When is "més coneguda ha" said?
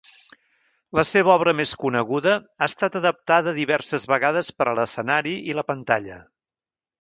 1.59-2.69